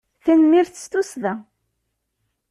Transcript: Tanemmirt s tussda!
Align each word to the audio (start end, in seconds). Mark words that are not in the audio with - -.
Tanemmirt 0.23 0.75
s 0.83 0.85
tussda! 0.91 1.33